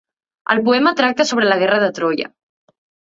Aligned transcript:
El 0.53 0.61
poema 0.69 0.93
tracta 1.01 1.27
sobre 1.33 1.49
la 1.51 1.59
guerra 1.65 1.79
de 1.85 1.91
Troia. 1.99 2.31